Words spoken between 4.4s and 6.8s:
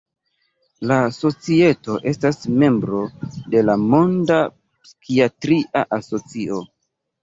Psikiatria Asocio.